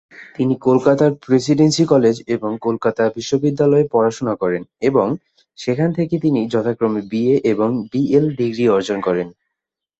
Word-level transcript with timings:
তিনি 0.35 0.53
কলকাতার 0.61 1.11
presidency 1.23 1.83
college 1.85 2.15
এবং 2.35 2.51
কলকাতা 2.61 3.03
বিশ্ববিদ্যালয়ে 3.15 3.91
পড়াশোনা 3.91 4.33
করেন 4.41 4.61
এবং, 4.81 5.07
সেখান 5.57 5.89
থেকে 5.97 6.15
তিনি 6.19 6.39
যথাক্রমে 6.53 7.01
বিএ 7.11 7.35
এবং 7.51 7.69
বিএল 7.91 8.25
ডিগ্রি 8.39 8.65
অর্জন 8.67 8.97
করেন। 9.01 9.27